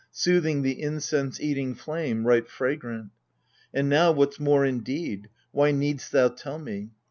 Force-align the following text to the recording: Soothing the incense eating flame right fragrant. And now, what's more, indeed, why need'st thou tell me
Soothing 0.11 0.63
the 0.63 0.81
incense 0.81 1.39
eating 1.39 1.75
flame 1.75 2.25
right 2.25 2.49
fragrant. 2.49 3.11
And 3.71 3.87
now, 3.87 4.11
what's 4.11 4.39
more, 4.39 4.65
indeed, 4.65 5.29
why 5.51 5.69
need'st 5.69 6.11
thou 6.11 6.29
tell 6.29 6.57
me 6.57 6.89